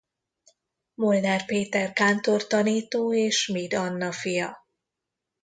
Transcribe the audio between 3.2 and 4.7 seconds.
Schmid Anna fia.